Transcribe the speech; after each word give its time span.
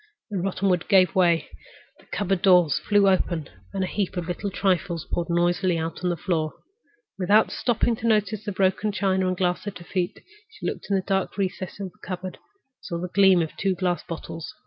The 0.31 0.39
rotten 0.39 0.67
wood 0.67 0.87
gave 0.87 1.13
way, 1.13 1.47
the 1.99 2.07
cupboard 2.07 2.41
doors 2.41 2.79
flew 2.79 3.07
open, 3.07 3.49
and 3.71 3.83
a 3.83 3.87
heap 3.87 4.17
of 4.17 4.27
little 4.27 4.49
trifles 4.49 5.05
poured 5.05 5.27
out 5.29 5.35
noisily 5.35 5.77
on 5.77 5.93
the 6.01 6.17
floor. 6.17 6.53
Without 7.19 7.51
stopping 7.51 7.95
to 7.97 8.07
notice 8.07 8.43
the 8.43 8.51
broken 8.51 8.91
china 8.91 9.27
and 9.27 9.37
glass 9.37 9.67
at 9.67 9.77
her 9.77 9.85
feet, 9.85 10.19
she 10.49 10.65
looked 10.65 10.87
into 10.89 10.99
the 11.01 11.05
dark 11.07 11.37
recesses 11.37 11.81
of 11.81 11.91
the 11.91 11.99
cupboard 12.03 12.37
and 12.39 12.39
saw 12.81 12.97
the 12.99 13.09
gleam 13.09 13.43
of 13.43 13.55
two 13.57 13.75
glass 13.75 14.01
bottles. 14.01 14.51